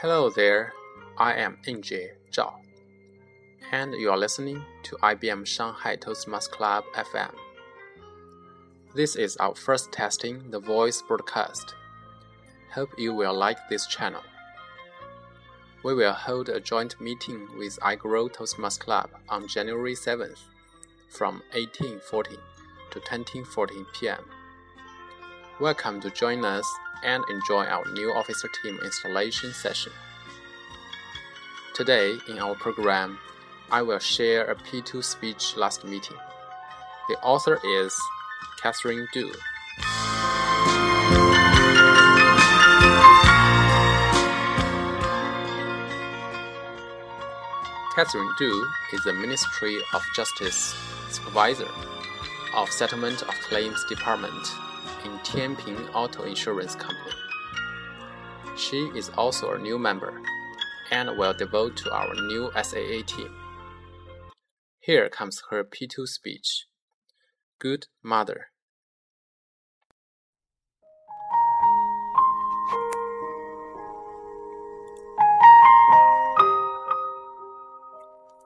[0.00, 0.72] Hello there,
[1.16, 2.54] I am Injie Zhao,
[3.70, 7.32] and you are listening to IBM Shanghai Toastmasters Club FM.
[8.94, 11.76] This is our first testing the voice broadcast.
[12.72, 14.22] Hope you will like this channel.
[15.84, 20.40] We will hold a joint meeting with iGrow Toastmasters Club on January 7th
[21.08, 22.36] from 1814
[22.90, 24.24] to 2014 p.m.
[25.60, 26.66] Welcome to join us
[27.04, 29.92] and enjoy our new officer team installation session.
[31.74, 33.18] Today in our program,
[33.70, 36.16] I will share a P2 speech last meeting.
[37.08, 37.94] The author is
[38.62, 39.32] Catherine Du.
[47.94, 50.74] Catherine Du is the Ministry of Justice
[51.10, 51.68] Supervisor
[52.56, 54.48] of Settlement of Claims Department
[55.04, 57.14] in Tianping Auto Insurance Company.
[58.56, 60.20] She is also a new member
[60.90, 63.34] and will devote to our new SAA team.
[64.80, 66.66] Here comes her P2 speech.
[67.58, 68.48] Good Mother.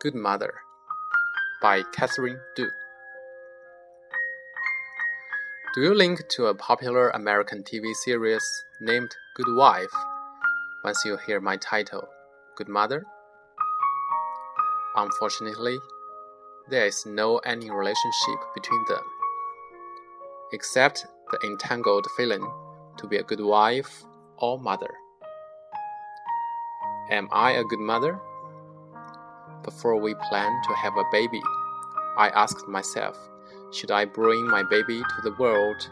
[0.00, 0.54] Good Mother
[1.60, 2.68] by Catherine Du.
[5.74, 8.44] Do you link to a popular American TV series
[8.82, 9.94] named Good Wife
[10.84, 12.06] once you hear my title,
[12.58, 13.06] Good Mother?
[14.96, 15.78] Unfortunately,
[16.68, 19.02] there is no any relationship between them,
[20.52, 22.46] except the entangled feeling
[22.98, 24.04] to be a good wife
[24.36, 24.92] or mother.
[27.10, 28.20] Am I a good mother?
[29.64, 31.40] Before we plan to have a baby,
[32.18, 33.16] I asked myself,
[33.72, 35.88] should I bring my baby to the world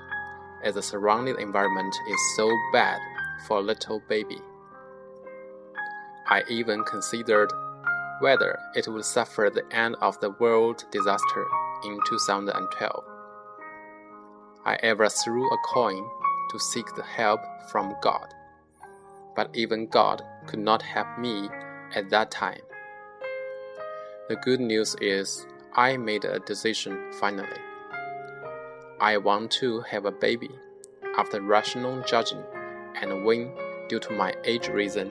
[0.63, 3.01] as the surrounding environment is so bad
[3.47, 4.39] for a little baby?
[6.29, 7.51] I even considered
[8.21, 11.47] whether it would suffer the end of the world disaster
[11.85, 13.05] in 2012.
[14.67, 16.07] I ever threw a coin
[16.51, 17.41] to seek the help
[17.71, 18.35] from God,
[19.35, 21.49] but even God could not help me
[21.95, 22.61] at that time.
[24.29, 27.70] The good news is I made a decision finally.
[29.01, 30.51] I want to have a baby
[31.17, 32.45] after rational judging
[33.01, 33.51] and win
[33.89, 35.11] due to my age reason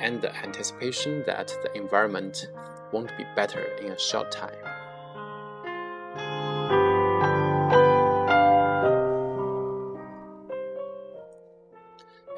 [0.00, 2.48] and the anticipation that the environment
[2.90, 4.56] won't be better in a short time.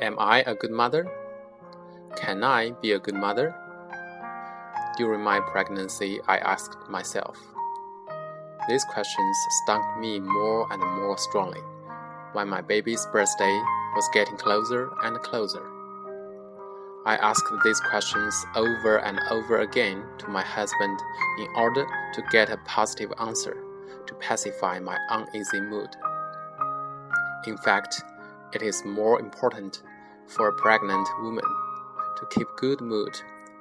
[0.01, 1.09] Am I a good mother?
[2.17, 3.55] Can I be a good mother?
[4.99, 7.54] During my pregnancy, I asked myself.
[8.69, 11.61] These questions stung me more and more strongly
[12.33, 13.61] when my baby's birthday
[13.95, 15.63] was getting closer and closer.
[17.05, 20.99] I asked these questions over and over again to my husband
[21.39, 23.63] in order to get a positive answer
[24.07, 25.91] to pacify my uneasy mood.
[27.47, 28.03] In fact,
[28.55, 29.83] it is more important
[30.27, 31.45] for a pregnant woman
[32.17, 33.15] to keep good mood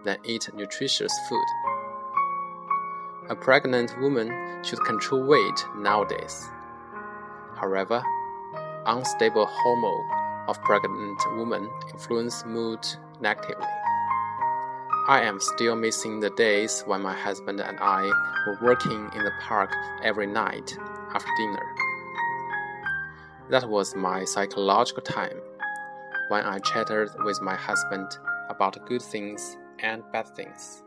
[0.05, 1.45] than eat nutritious food.
[3.29, 6.50] A pregnant woman should control weight nowadays.
[7.56, 8.03] However,
[8.85, 10.09] unstable hormone
[10.50, 12.85] of pregnant women influence mood
[13.22, 13.66] negatively.
[15.07, 18.03] I am still missing the days when my husband and I
[18.45, 19.73] were working in the park
[20.03, 20.78] every night
[21.13, 21.66] after dinner.
[23.50, 25.39] That was my psychological time
[26.28, 28.07] when I chatted with my husband
[28.50, 30.83] about good things and bad things.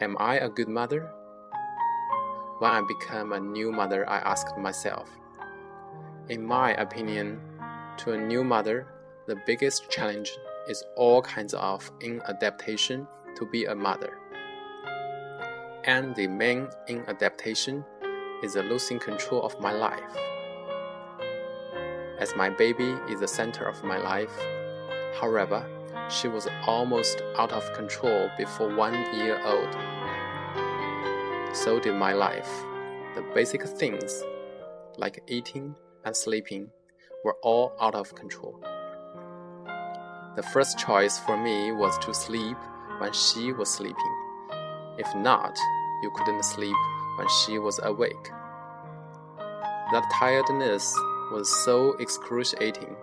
[0.00, 1.12] Am I a good mother?
[2.58, 5.10] When I became a new mother, I asked myself.
[6.30, 7.38] In my opinion,
[7.98, 8.86] to a new mother,
[9.26, 10.32] the biggest challenge
[10.68, 13.06] is all kinds of inadaptation
[13.36, 14.16] to be a mother.
[15.84, 17.84] And the main inadaptation
[18.42, 20.16] is the losing control of my life.
[22.18, 24.32] As my baby is the center of my life,
[25.20, 25.62] however,
[26.08, 29.72] she was almost out of control before one year old.
[31.54, 32.50] So did my life.
[33.14, 34.22] The basic things,
[34.96, 36.70] like eating and sleeping,
[37.24, 38.60] were all out of control.
[40.36, 42.56] The first choice for me was to sleep
[42.98, 44.14] when she was sleeping.
[44.98, 45.58] If not,
[46.02, 46.76] you couldn't sleep
[47.18, 48.30] when she was awake.
[49.92, 50.94] That tiredness
[51.32, 52.94] was so excruciating.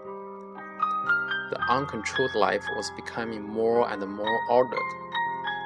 [1.50, 4.92] The uncontrolled life was becoming more and more ordered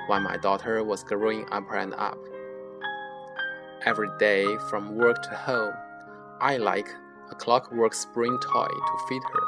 [0.08, 2.20] while my daughter was growing up and up.
[3.84, 5.74] Every day from work to home,
[6.40, 6.88] I like
[7.32, 9.40] a clockwork spring toy to feed her.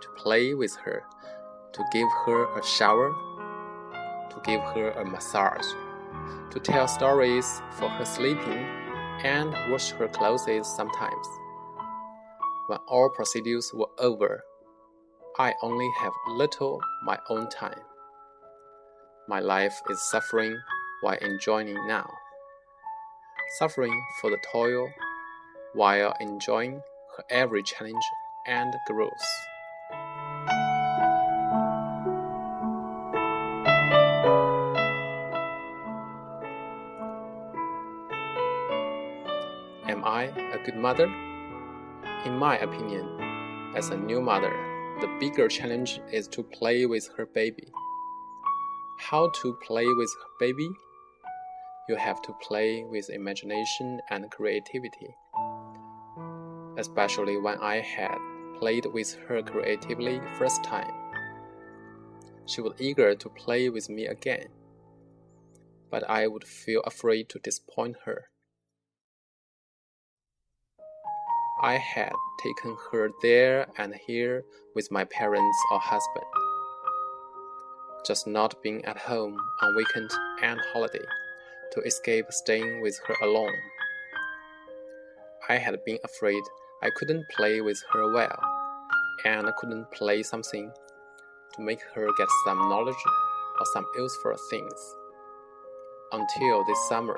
[0.00, 1.02] To play with her,
[1.72, 3.12] to give her a shower,
[4.30, 5.66] to give her a massage,
[6.50, 8.64] to tell stories for her sleeping,
[9.24, 11.26] and wash her clothes sometimes.
[12.68, 14.42] When all procedures were over,
[15.38, 17.82] I only have little my own time.
[19.28, 20.58] My life is suffering
[21.02, 22.10] while enjoying now.
[23.58, 24.88] Suffering for the toil
[25.74, 26.80] while enjoying
[27.18, 28.02] her every challenge
[28.46, 29.12] and growth.
[39.86, 41.12] Am I a good mother?
[42.24, 44.65] In my opinion, as a new mother,
[45.00, 47.68] the bigger challenge is to play with her baby.
[48.98, 50.70] How to play with her baby?
[51.88, 55.14] You have to play with imagination and creativity.
[56.78, 58.18] Especially when I had
[58.58, 60.94] played with her creatively first time.
[62.46, 64.48] She was eager to play with me again,
[65.90, 68.30] but I would feel afraid to disappoint her.
[71.62, 74.44] I had taken her there and here
[74.74, 76.26] with my parents or husband.
[78.06, 80.10] Just not being at home on weekend
[80.42, 81.06] and holiday
[81.72, 83.56] to escape staying with her alone.
[85.48, 86.42] I had been afraid
[86.82, 88.38] I couldn't play with her well,
[89.24, 90.70] and I couldn't play something
[91.54, 93.02] to make her get some knowledge
[93.58, 94.94] or some useful things.
[96.12, 97.16] Until this summer,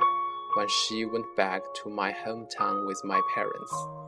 [0.57, 4.08] when she went back to my hometown with my parents.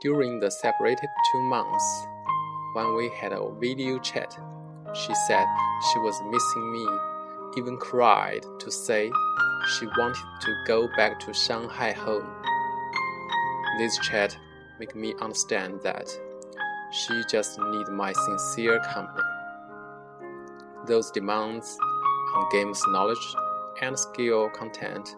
[0.00, 2.06] During the separated two months,
[2.72, 4.32] when we had a video chat,
[4.94, 5.44] she said
[5.92, 6.86] she was missing me,
[7.56, 9.10] even cried to say
[9.66, 12.30] she wanted to go back to Shanghai home.
[13.78, 14.38] This chat
[14.78, 16.08] made me understand that
[16.92, 19.26] she just needed my sincere company.
[20.86, 21.76] Those demands
[22.36, 23.34] on games knowledge
[23.82, 25.16] and skill content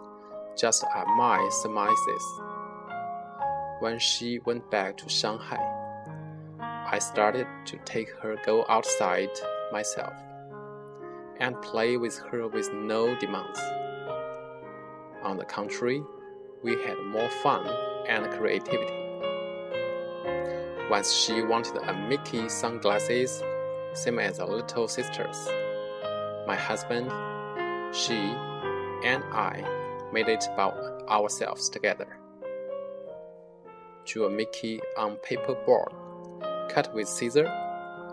[0.57, 2.50] just are my surmises.
[3.81, 5.57] When she went back to Shanghai,
[6.61, 9.31] I started to take her go outside
[9.73, 10.13] myself
[11.39, 13.59] and play with her with no demands.
[15.23, 16.03] On the contrary,
[16.63, 17.67] we had more fun
[18.07, 18.93] and creativity.
[20.91, 23.43] Once she wanted a Mickey sunglasses,
[23.95, 25.49] same as her little sisters.
[26.47, 27.11] My husband,
[27.95, 28.19] she,
[29.05, 29.65] and I
[30.13, 30.77] made it about
[31.09, 32.20] ourselves together
[34.11, 35.93] drew a Mickey on paper board,
[36.69, 37.49] cut with scissors,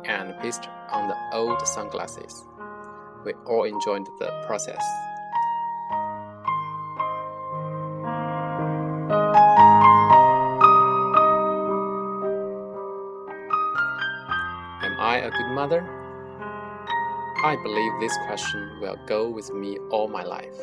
[0.05, 2.45] and paste on the old sunglasses.
[3.25, 4.83] We all enjoyed the process.
[14.83, 15.81] Am I a good mother?
[17.43, 20.59] I believe this question will go with me all my life.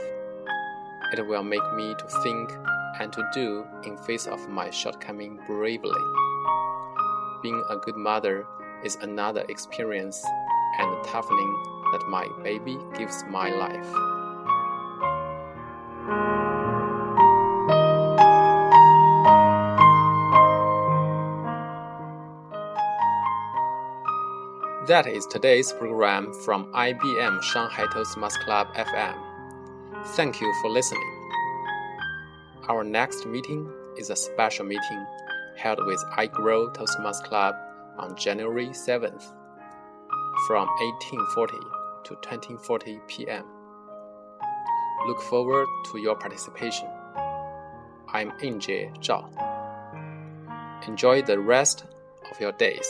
[1.13, 2.51] It will make me to think
[3.01, 5.91] and to do in face of my shortcoming bravely.
[7.43, 8.47] Being a good mother
[8.85, 10.25] is another experience
[10.79, 11.63] and toughening
[11.93, 13.93] that my baby gives my life.
[24.87, 29.17] That is today's program from IBM Shanghai Toastmasters Club FM.
[30.09, 31.24] Thank you for listening.
[32.67, 35.07] Our next meeting is a special meeting
[35.55, 37.55] held with iGrow Toastmasters Club
[37.99, 39.23] on January 7th
[40.47, 41.59] from 1840
[42.05, 43.45] to 2040 p.m.
[45.07, 46.89] Look forward to your participation.
[48.15, 49.29] I'm Injie Zhao.
[50.89, 51.85] Enjoy the rest
[52.31, 52.89] of your days.